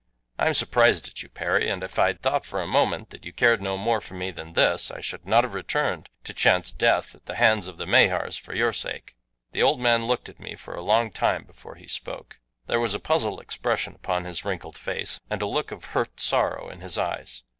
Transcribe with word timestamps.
I'm 0.39 0.55
surprised 0.55 1.07
at 1.09 1.21
you, 1.21 1.29
Perry, 1.29 1.69
and 1.69 1.83
if 1.83 1.99
I'd 1.99 2.23
thought 2.23 2.43
for 2.43 2.59
a 2.59 2.65
moment 2.65 3.11
that 3.11 3.23
you 3.23 3.31
cared 3.31 3.61
no 3.61 3.77
more 3.77 4.01
for 4.01 4.15
me 4.15 4.31
than 4.31 4.53
this 4.53 4.89
I 4.89 4.99
should 4.99 5.27
not 5.27 5.43
have 5.43 5.53
returned 5.53 6.09
to 6.23 6.33
chance 6.33 6.71
death 6.71 7.13
at 7.13 7.27
the 7.27 7.35
hands 7.35 7.67
of 7.67 7.77
the 7.77 7.85
Mahars 7.85 8.35
for 8.35 8.55
your 8.55 8.73
sake." 8.73 9.15
The 9.51 9.61
old 9.61 9.79
man 9.79 10.07
looked 10.07 10.27
at 10.27 10.39
me 10.39 10.55
for 10.55 10.73
a 10.73 10.81
long 10.81 11.11
time 11.11 11.43
before 11.43 11.75
he 11.75 11.87
spoke. 11.87 12.39
There 12.65 12.79
was 12.79 12.95
a 12.95 12.99
puzzled 12.99 13.41
expression 13.41 13.93
upon 13.93 14.25
his 14.25 14.43
wrinkled 14.43 14.75
face, 14.75 15.19
and 15.29 15.39
a 15.43 15.45
look 15.45 15.69
of 15.71 15.85
hurt 15.93 16.19
sorrow 16.19 16.67
in 16.69 16.81
his 16.81 16.97
eyes. 16.97 17.43